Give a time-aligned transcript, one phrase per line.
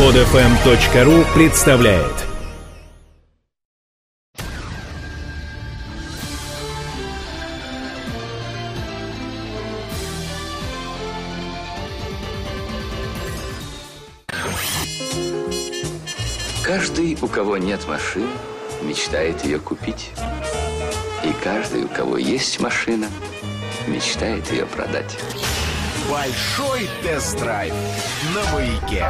[0.00, 2.14] Подфм.ру представляет
[16.64, 18.26] Каждый, у кого нет машины,
[18.80, 20.12] мечтает ее купить.
[21.24, 23.06] И каждый, у кого есть машина,
[23.86, 25.18] мечтает ее продать.
[26.10, 27.72] Большой тест-драйв
[28.34, 29.04] на маяке.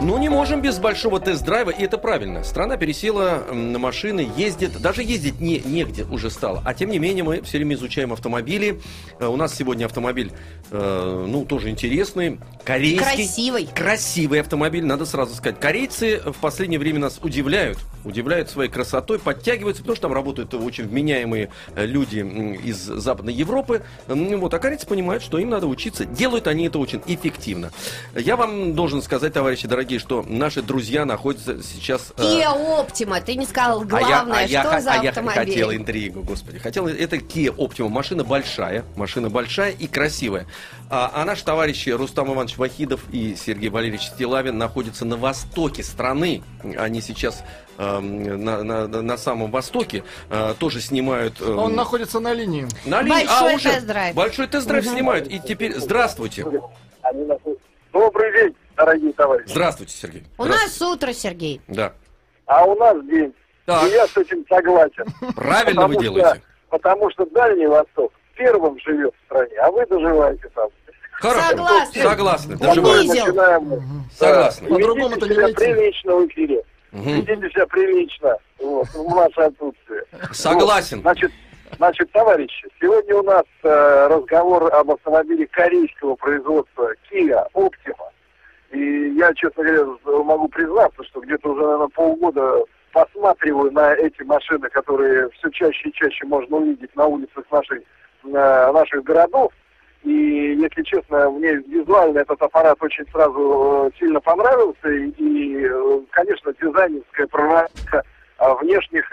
[0.00, 2.42] Ну, не можем без большого тест-драйва, и это правильно.
[2.42, 6.60] Страна пересела на машины, ездит, даже ездить не, негде уже стало.
[6.64, 8.80] А тем не менее, мы все время изучаем автомобили.
[9.20, 10.32] Э, У нас сегодня автомобиль,
[10.72, 12.98] э, ну, тоже интересный, корейский.
[13.04, 13.68] Красивый.
[13.72, 15.60] Красивый автомобиль, надо сразу сказать.
[15.60, 17.78] Корейцы в последнее время нас удивляют.
[18.04, 22.18] Удивляют своей красотой, подтягиваются, потому что там работают очень вменяемые э, люди
[22.64, 23.82] из Западной Европы.
[24.06, 26.04] Вот, а корейцы понимают, что им надо учиться.
[26.04, 27.70] Делают они это очень эффективно.
[28.14, 32.12] Я вам должен сказать, товарищи дорогие, что наши друзья находятся сейчас...
[32.16, 35.10] э, Kia Optima, ты не сказал главное, а я, что а я, за а я
[35.10, 35.38] автомобиль?
[35.38, 36.58] хотел интригу, господи.
[36.58, 40.46] Хотел, это Kia Optima, машина большая, машина большая и красивая.
[40.88, 46.42] А, а наши товарищи Рустам Иванович Вахидов и Сергей Валерьевич Стилавин находятся на востоке страны.
[46.76, 47.44] Они сейчас
[47.80, 51.40] эм, на, на- на самом востоке э, тоже снимают...
[51.40, 52.66] эм, Он находится на линии.
[52.84, 54.14] на линии- Большой а, уже тест-драйв.
[54.14, 55.26] Большой тест-драйв снимают.
[55.28, 56.44] И теперь здравствуйте.
[57.92, 59.48] Добрый день, дорогие товарищи.
[59.50, 60.24] Здравствуйте, Сергей.
[60.38, 60.84] У Здравствуйте.
[60.84, 61.60] нас утро, Сергей.
[61.68, 61.92] Да.
[62.46, 63.32] А у нас день.
[63.66, 63.84] Так.
[63.84, 65.04] И я с этим согласен.
[65.34, 66.28] Правильно вы делаете.
[66.28, 70.68] Что, потому что Дальний Восток первым живет в стране, а вы доживаете там.
[71.12, 71.48] Хорошо.
[72.02, 72.56] Согласны.
[72.58, 73.26] Мы Унизил.
[73.26, 74.04] начинаем...
[74.16, 74.68] Согласны.
[74.68, 75.56] Да, По-другому ведите это не себя найти.
[75.74, 76.62] прилично в эфире.
[76.92, 77.20] Мгм.
[77.20, 80.04] Ведите себя прилично вот, в наше отсутствие.
[80.32, 80.98] Согласен.
[80.98, 81.32] Вот, значит,
[81.76, 88.08] значит, товарищи, сегодня у нас э, разговор об автомобиле корейского производства Kia Optima.
[88.72, 94.68] И я, честно говоря, могу признаться, что где-то уже, наверное, полгода посматриваю на эти машины,
[94.68, 97.78] которые все чаще и чаще можно увидеть на улицах наших,
[98.24, 99.52] э, наших городов.
[100.02, 104.88] И, если честно, мне визуально этот аппарат очень сразу э, сильно понравился.
[104.88, 108.02] И, э, конечно, дизайнерская проработка
[108.38, 109.10] э, внешних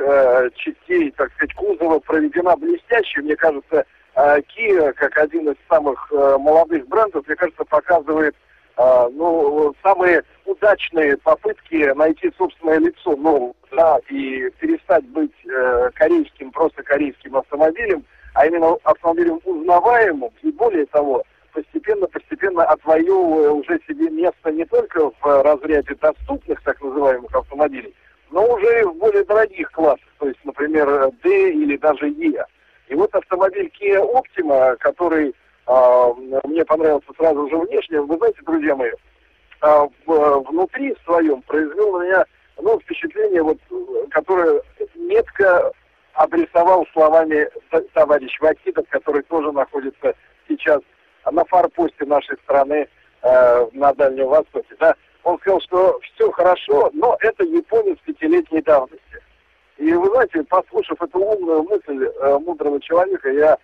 [0.56, 3.22] частей, так сказать, кузова проведена блестяще.
[3.22, 8.36] Мне кажется, Kia, как один из самых молодых брендов, мне кажется, показывает
[8.76, 15.34] ну, самые удачные попытки найти собственное лицо, ну, да, и перестать быть
[15.94, 18.04] корейским, просто корейским автомобилем,
[18.38, 25.42] а именно автомобилем узнаваемым, и более того, постепенно-постепенно отвоевывая уже себе место не только в
[25.42, 27.96] разряде доступных так называемых автомобилей,
[28.30, 32.46] но уже в более дорогих классах, то есть, например, D или даже E.
[32.90, 35.34] И вот автомобиль Kia Optima, который
[35.66, 38.92] а, мне понравился сразу же внешне, вы знаете, друзья мои,
[39.62, 42.26] а, в- внутри своем произвел на меня
[42.62, 44.62] ну, впечатление, вот, э, которое
[44.96, 45.72] метко
[46.18, 47.48] обрисовал словами
[47.94, 50.16] товарищ Вакидов, который тоже находится
[50.48, 50.82] сейчас
[51.32, 52.88] на форпосте нашей страны
[53.22, 54.76] э, на Дальнем Востоке.
[54.80, 54.96] Да?
[55.24, 59.22] Он сказал, что все хорошо, но это японец пятилетней давности.
[59.78, 63.58] И вы знаете, послушав эту умную мысль э, мудрого человека, я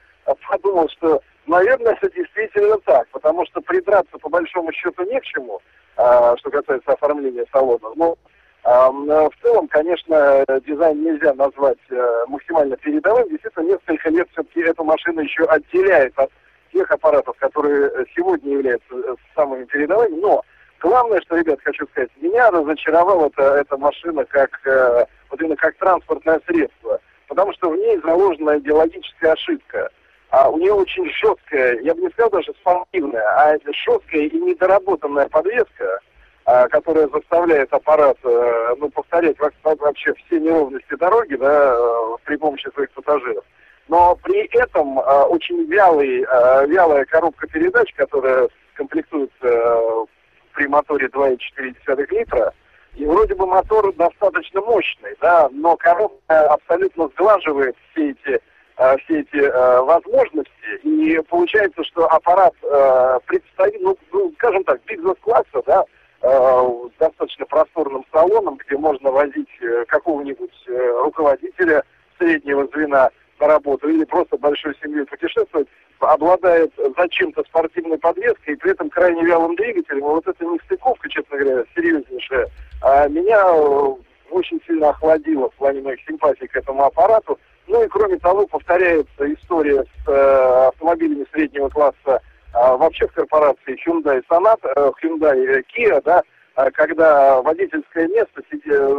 [0.47, 5.59] подумал, что, наверное, это действительно так, потому что придраться по большому счету не к чему,
[5.97, 7.89] э, что касается оформления салона.
[7.95, 8.15] Но
[8.63, 13.27] в целом, конечно, э, дизайн нельзя назвать э, максимально передовым.
[13.29, 16.31] Действительно, несколько лет все-таки эту машину еще отделяет от
[16.71, 20.19] тех аппаратов, которые э, сегодня являются э, самыми передовыми.
[20.19, 20.43] Но
[20.79, 25.75] главное, что, ребят, хочу сказать, меня разочаровала эта, эта машина как э, вот именно как
[25.77, 29.89] транспортное средство, потому что в ней заложена идеологическая ошибка.
[30.29, 35.27] А у нее очень жесткая, я бы не сказал даже спортивная, а жесткая и недоработанная
[35.29, 35.99] подвеска,
[36.45, 42.35] которая заставляет аппарат э, ну, повторять во- во- вообще все неровности дороги да, э, при
[42.35, 43.43] помощи своих пассажиров.
[43.87, 50.05] Но при этом э, очень вялый, э, вялая коробка передач, которая комплектуется э,
[50.53, 52.53] при моторе 2,4 литра,
[52.95, 58.39] и вроде бы мотор достаточно мощный, да, но коробка абсолютно сглаживает все эти
[58.77, 60.51] э, все эти э, возможности,
[60.83, 68.05] и получается, что аппарат э, представит, ну, ну, скажем так, бизнес-класса, да, э, достаточно просторным
[68.11, 71.83] салоном, где можно возить э, какого-нибудь э, руководителя
[72.17, 73.09] среднего звена
[73.39, 75.67] на работу или просто большой семьей путешествовать,
[75.99, 79.99] обладает зачем-то спортивной подвеской и при этом крайне вялым двигателем.
[79.99, 82.47] И вот эта нестыковка, честно говоря, серьезнейшая,
[82.81, 83.93] а, меня э,
[84.31, 87.37] очень сильно охладила в плане моих симпатий к этому аппарату.
[87.67, 92.21] Ну и кроме того, повторяется история с э, автомобилями среднего класса
[92.53, 96.21] а, вообще в корпорации Hyundai Sonata, э, Hyundai э, Kia, да,
[96.55, 98.41] а, когда водительское место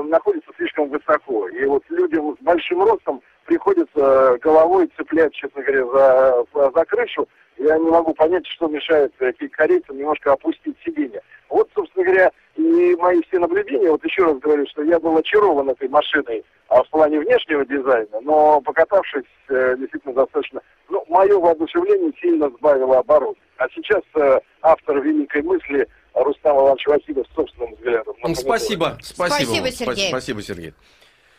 [0.08, 1.48] находится слишком высоко.
[1.48, 7.28] И вот людям с большим ростом приходится головой цеплять, честно говоря, за, за крышу.
[7.56, 11.22] Я не могу понять, что мешает э, корейцам немножко опустить сиденье.
[11.48, 15.70] Вот, собственно говоря, и мои все наблюдения, вот еще раз говорю, что я был очарован
[15.70, 22.12] этой машиной а в плане внешнего дизайна, но покатавшись э, действительно достаточно, ну, мое воодушевление
[22.20, 23.36] сильно сбавило оборот.
[23.58, 28.14] А сейчас э, автор великой мысли Рустам Иванович Васильев собственным взглядом.
[28.24, 29.60] М, Спасибо, спасибо.
[29.60, 29.70] Спасибо.
[29.70, 30.08] Сергей.
[30.08, 30.74] Спасибо, Сергей.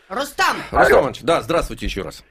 [0.08, 2.22] Рустам, Рустам Иванович, да, здравствуйте еще раз.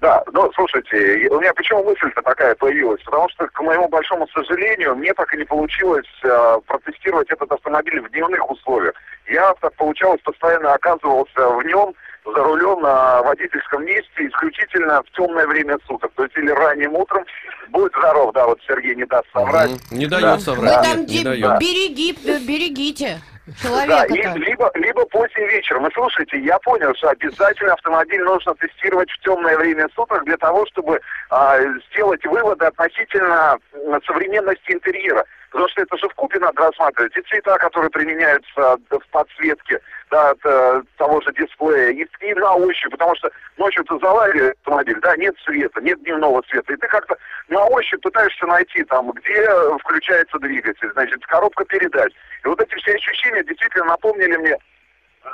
[0.00, 3.02] Да, ну, слушайте, у меня почему мысль-то такая появилась?
[3.02, 8.00] Потому что, к моему большому сожалению, мне так и не получилось э, протестировать этот автомобиль
[8.00, 8.94] в дневных условиях.
[9.26, 15.46] Я, так получалось, постоянно оказывался в нем за рулем на водительском месте исключительно в темное
[15.46, 16.12] время суток.
[16.14, 17.24] То есть или ранним утром.
[17.68, 19.70] Будь здоров, да, вот Сергей не даст соврать.
[19.90, 20.34] Не дает Да.
[20.36, 20.82] вы соврать.
[20.82, 21.58] там не дает.
[21.60, 22.12] береги,
[22.46, 23.20] берегите
[23.62, 25.86] Да, и либо, либо поздним вечером.
[25.86, 30.66] И слушайте, я понял, что обязательно автомобиль нужно тестировать в темное время суток для того,
[30.66, 31.00] чтобы
[31.30, 31.58] а,
[31.90, 33.58] сделать выводы относительно
[34.06, 35.24] современности интерьера.
[35.50, 37.16] Потому что это же в купе надо рассматривать.
[37.16, 39.80] И цвета, которые применяются в подсветке
[40.10, 44.98] да, э, того же дисплея, и, и на ощупь, потому что ночью ты залазишь автомобиль,
[45.00, 47.16] да, нет света, нет дневного света, и ты как-то
[47.48, 49.48] на ощупь пытаешься найти там, где
[49.78, 52.12] включается двигатель, значит, коробка передач.
[52.44, 54.56] И вот эти все ощущения действительно напомнили мне,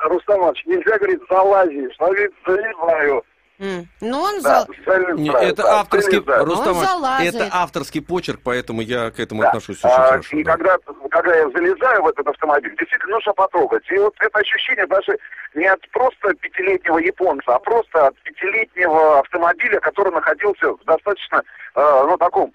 [0.04, 3.24] Рустам Иванович, нельзя говорить залазишь, но говорит заливаю.
[3.58, 5.12] Ну, он Да, за...
[5.14, 6.44] Не, да, это да, авторский, залезаю.
[6.44, 6.76] Рустам
[7.20, 9.48] это авторский почерк, поэтому я к этому Да.
[9.48, 10.36] отношусь очень А, хорошо.
[10.36, 10.52] И да.
[10.52, 10.76] когда,
[11.10, 13.82] когда я залезаю в этот автомобиль, действительно нужно потрогать.
[13.90, 15.16] И вот это ощущение даже
[15.54, 21.42] не от просто пятилетнего японца, а просто от пятилетнего автомобиля, который находился в достаточно,
[21.74, 22.52] э, ну, таком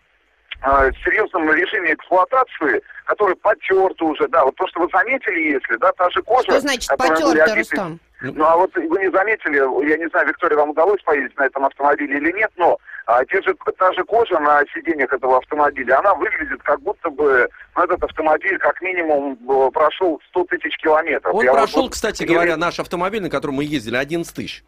[0.63, 5.91] э, серьезном режиме эксплуатации, который потерт уже, да, вот то, что вы заметили, если, да,
[5.93, 6.43] та же кожа...
[6.43, 7.99] Что значит обиты- Рустам?
[8.23, 9.55] Ну, а вот вы не заметили,
[9.89, 12.77] я не знаю, Виктория, вам удалось поездить на этом автомобиле или нет, но
[13.07, 17.49] а, те же, та же кожа на сиденьях этого автомобиля, она выглядит как будто бы
[17.75, 21.33] ну, этот автомобиль как минимум э, прошел 100 тысяч километров.
[21.33, 24.63] Он Я прошел, вот кстати не- говоря, наш автомобиль, на котором мы ездили, 11 тысяч.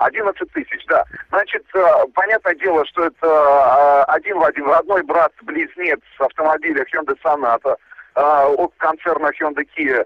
[0.00, 1.04] 11 тысяч, да.
[1.28, 7.76] Значит, э, понятное дело, что это э, один в один родной брат-близнец автомобиля Hyundai Sonata
[8.16, 10.04] э, от концерна Hyundai Kia.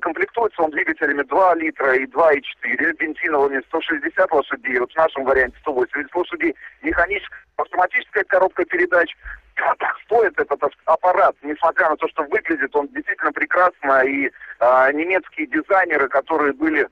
[0.00, 6.12] Комплектуется он двигателями 2 литра и 2,4, бензиновыми 160 лошадей, вот в нашем варианте 180
[6.16, 9.14] лошадей, механическая автоматическая коробка передач.
[10.06, 16.08] Стоит этот аппарат, несмотря на то, что выглядит он действительно прекрасно, и э, немецкие дизайнеры,
[16.08, 16.88] которые были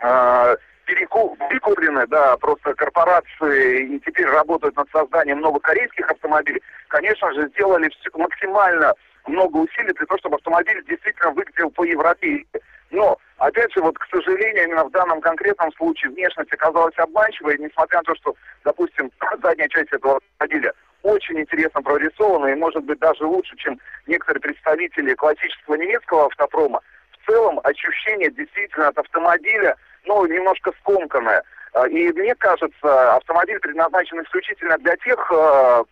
[0.00, 0.56] э,
[0.94, 7.88] перекуплены, да, просто корпорации и теперь работают над созданием новых корейских автомобилей, конечно же, сделали
[7.90, 8.94] всё- максимально
[9.26, 12.60] много усилий для того, чтобы автомобиль действительно выглядел по-европейски.
[12.90, 17.98] Но, опять же, вот, к сожалению, именно в данном конкретном случае внешность оказалась обманчивой, несмотря
[17.98, 19.10] на то, что, допустим,
[19.42, 25.14] задняя часть этого автомобиля очень интересно прорисована и, может быть, даже лучше, чем некоторые представители
[25.14, 26.80] классического немецкого автопрома.
[27.12, 29.76] В целом, ощущение действительно от автомобиля,
[30.08, 31.42] ну, немножко скомканное.
[31.74, 35.84] А, И мне кажется, автомобиль предназначен исключительно для тех э,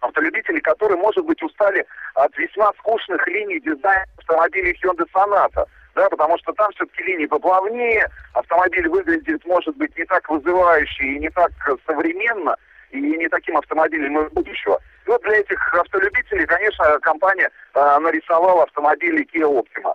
[0.00, 1.84] автолюбителей, которые, может быть, устали
[2.14, 5.66] от весьма скучных линий дизайна автомобилей Hyundai Sonata.
[5.96, 11.18] Да, потому что там все-таки линии поплавнее, автомобиль выглядит, может быть, не так вызывающе и
[11.18, 11.50] не так
[11.86, 12.54] современно,
[12.90, 14.78] и не таким автомобилем из будущего.
[15.06, 19.94] И вот для этих автолюбителей, конечно, компания э, нарисовала автомобили Kia Optima.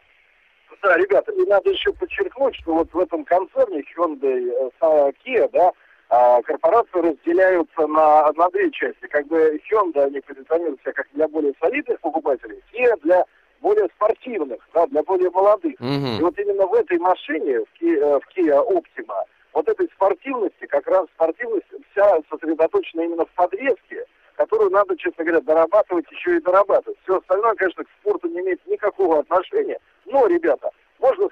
[0.82, 5.72] Да, ребята, и надо еще подчеркнуть, что вот в этом концерне Hyundai э, Kia, да,
[6.10, 9.08] а, корпорации разделяются на, на две части.
[9.10, 13.26] Как бы Hyundai, они позиционируют себя как для более солидных покупателей, Kia для
[13.62, 15.80] более спортивных, да, для более молодых.
[15.80, 16.18] Мгм.
[16.18, 19.24] И вот именно в этой машине, в Kia, э, в Kia Optima,
[19.54, 25.42] вот этой спортивности, как раз спортивность вся сосредоточена именно в подвеске, которую надо, честно говоря,
[25.42, 26.98] дорабатывать еще и дорабатывать.
[27.04, 29.80] Все остальное, конечно, к спорту не имеет никакого отношения.
[30.06, 30.71] Но, ребята,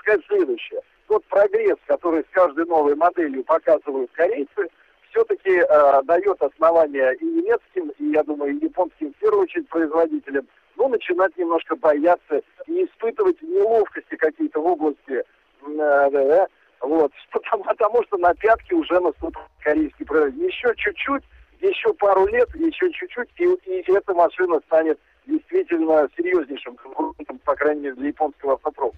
[0.09, 0.81] сказать следующее.
[1.07, 4.69] Тот прогресс, который с каждой новой моделью показывают корейцы,
[5.09, 10.47] все-таки э, дает основания и немецким, и, я думаю, и японским, в первую очередь, производителям,
[10.77, 15.23] ну, начинать немножко бояться и испытывать неловкости какие-то в области, э,
[16.11, 16.47] да,
[16.81, 20.45] вот, потому, потому что на пятки уже наступает корейский производитель.
[20.45, 21.23] Еще чуть-чуть,
[21.59, 27.81] еще пару лет, еще чуть-чуть, и, и эта машина станет действительно серьезнейшим конкурентом, по крайней
[27.81, 28.93] мере, для японского автопрома.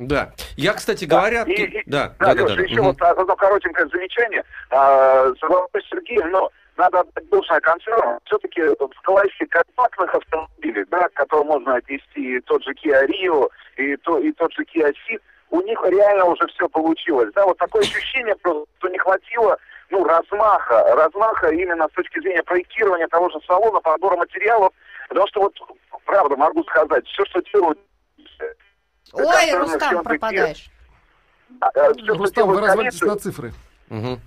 [0.00, 0.32] Да.
[0.56, 1.42] Я, кстати говоря...
[1.42, 2.62] И- и- Да, Да, да, да, Леша, да.
[2.62, 2.84] еще Мгм.
[2.86, 4.42] вот одно коротенькое замечание.
[4.70, 8.18] А, Соглашусь с Сергеем, но надо отдать должное концерну.
[8.24, 13.50] Все-таки в классе компактных автомобилей, да, к которым можно отнести и тот же Kia Rio,
[13.76, 17.30] и, то, и тот же Kia Ceed, у них реально уже все получилось.
[17.34, 19.58] Да, вот такое ощущение просто, что не хватило
[19.90, 24.72] ну, размаха, размаха именно с точки зрения проектирования того же салона, подбора материалов,
[25.10, 25.54] потому что вот,
[26.06, 27.78] правда, могу сказать, все, что делают...
[29.12, 30.70] Ой, Рустам, пропадаешь.
[31.74, 33.52] Э, всё, что Рустам, вы корейцы, на цифры.
[33.88, 34.20] Мгм.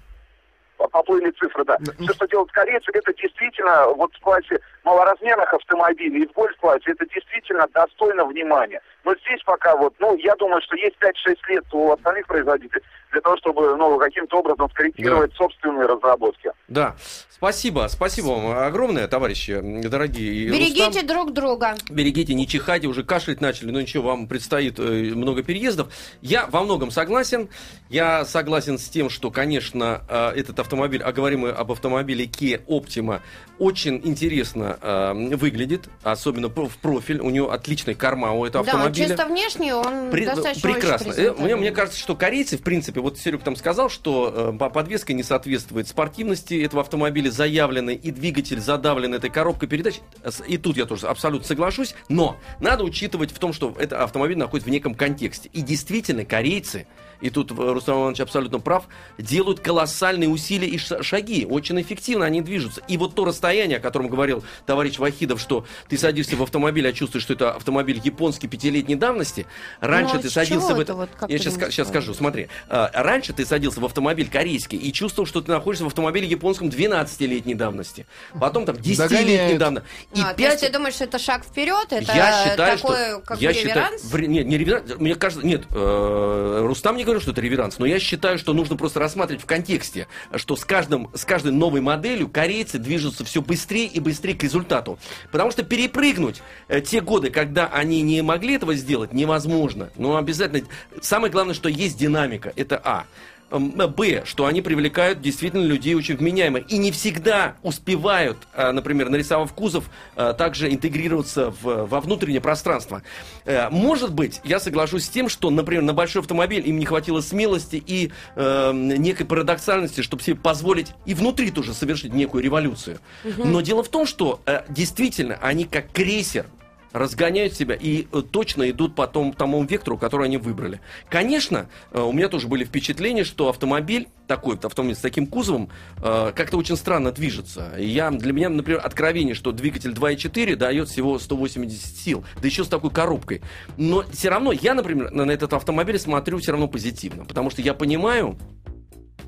[0.91, 1.77] поплыли цифры, да.
[1.99, 7.05] Все, что делают корейцы, это действительно вот в классе малоразмерных автомобилей и в гольф-классе, это
[7.05, 8.81] действительно достойно внимания.
[9.05, 12.83] Но здесь пока вот, ну, я думаю, что есть 5-6 лет у остальных производителей
[13.13, 16.51] для того, чтобы, ну, каким-то образом скорректировать собственные разработки.
[16.67, 16.95] Да,
[17.29, 20.49] спасибо, спасибо вам огромное, товарищи, дорогие.
[20.49, 21.75] Берегите Рустам, друг друга.
[21.89, 25.89] Берегите, не чихайте, уже кашлять начали, но ничего, вам предстоит э, много переездов.
[26.21, 27.49] Я во многом согласен.
[27.89, 32.65] Я согласен с тем, что, конечно, э, этот автомобиль, а говорим мы об автомобиле Kia
[32.65, 33.21] Optima,
[33.59, 37.19] очень интересно э, выглядит, особенно в профиль.
[37.19, 39.07] У него отличная корма у этого Да, он автомобиля.
[39.07, 41.13] чисто внешне он При- достаточно прекрасно.
[41.37, 45.13] Мне, мне кажется, что корейцы, в принципе, вот Серег там сказал, что э, по- подвеска
[45.13, 49.99] не соответствует спортивности этого автомобиля, заявленной, и двигатель задавлен этой коробкой передач.
[50.47, 51.95] И тут я тоже абсолютно соглашусь.
[52.09, 55.49] Но надо учитывать в том, что этот автомобиль находится в неком контексте.
[55.53, 56.87] И действительно, корейцы,
[57.21, 61.45] и тут э, Рустам Иванович абсолютно прав, делают колоссальные усилия и ша- шаги.
[61.49, 62.81] Очень эффективно они движутся.
[62.87, 66.91] И вот то расстояние, о котором говорил товарищ Вахидов, что ты садишься в автомобиль, а
[66.93, 69.45] чувствуешь, что это автомобиль японский пятилетней давности.
[69.79, 72.47] Раньше Ну, а ты садился в это вот, Я сейчас, сейчас скажу, смотри.
[72.93, 77.55] Раньше ты садился в автомобиль корейский и чувствовал, что ты находишься в автомобиле японском 12-летней
[77.55, 78.05] давности.
[78.39, 79.57] Потом там 10-летней Догоняют.
[79.59, 79.89] давности.
[80.15, 81.87] И А, то пять- есть ты думаешь, что это шаг вперед?
[81.91, 83.21] Это я считаю, такой, что...
[83.25, 84.03] как я считаю, реверанс?
[84.05, 84.91] вре- нет, не реверанс.
[84.99, 88.75] Мне кажется, нет, э, Рустам не говорил, что это реверанс, но я считаю, что нужно
[88.75, 93.85] просто рассматривать в контексте, что с, каждым, с каждой новой моделью корейцы движутся все быстрее
[93.87, 94.99] и быстрее к результату.
[95.31, 99.89] Потому что перепрыгнуть э, те годы, когда они не могли этого сделать, невозможно.
[99.95, 100.65] Но обязательно...
[101.01, 102.53] Самое главное, что есть динамика.
[102.55, 103.05] Это А.
[103.51, 106.71] М, Б, что они привлекают действительно людей очень вменяемых.
[106.71, 113.03] И не всегда успевают, а, например, нарисовав кузов, а, также интегрироваться в- во внутреннее пространство.
[113.45, 117.21] Э, Может быть, я соглашусь с тем, что, например, на большой автомобиль им не хватило
[117.21, 122.97] смелости и э, некой парадоксальности, чтобы себе позволить и внутри тоже совершить некую революцию.
[123.37, 126.47] Но дело в том, что э, действительно они как крейсер
[126.93, 130.79] разгоняют себя и э, точно идут по тому, тому вектору, который они выбрали.
[131.09, 135.69] Конечно, э, у меня тоже были впечатления, что автомобиль, такой автомобиль с таким кузовом,
[136.01, 137.73] э, как-то очень странно движется.
[137.77, 142.67] Я, для меня, например, откровение, что двигатель 2.4 дает всего 180 сил, да еще с
[142.67, 143.41] такой коробкой.
[143.77, 147.61] Но все равно я, например, на на этот автомобиль смотрю все равно позитивно, потому что
[147.61, 148.37] я понимаю,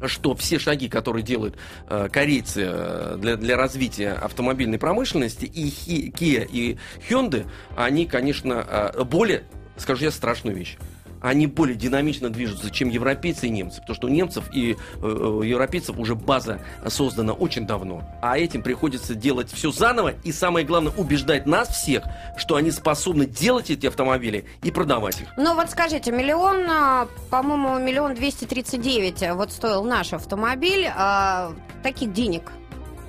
[0.05, 1.55] что все шаги, которые делают
[1.89, 6.77] э, корейцы э, для, для развития автомобильной промышленности, и Хи- Kia, и
[7.09, 9.43] Hyundai, они, конечно, э, более,
[9.77, 10.77] скажу я, страшную вещь.
[11.25, 13.81] Они более динамично движутся, чем европейцы и немцы.
[13.81, 18.03] Потому что у немцев и э, э, европейцев уже база создана очень давно.
[18.21, 20.13] А этим приходится делать все заново.
[20.23, 22.03] И самое главное, убеждать нас всех,
[22.37, 25.27] что они способны делать эти автомобили и продавать их.
[25.35, 30.87] Ну вот скажите, миллион, а, по-моему, миллион двести тридцать девять а, вот стоил наш автомобиль.
[30.95, 32.51] а, таких денег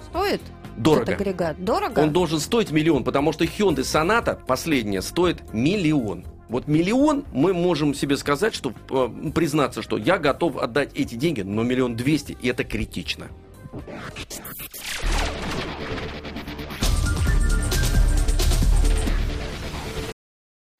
[0.08, 0.40] стоит
[0.78, 1.02] Дорого.
[1.12, 1.62] этот агрегат?
[1.62, 2.00] Дорого?
[2.00, 6.24] Он должен стоить миллион, потому что Hyundai Sonata последняя стоит миллион.
[6.48, 11.40] Вот миллион мы можем себе сказать, что э, признаться, что я готов отдать эти деньги,
[11.40, 13.28] но миллион двести, и это критично.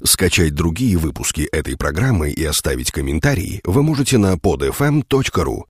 [0.02, 5.64] Скачать другие выпуски этой программы и оставить комментарии вы можете на podfm.ru.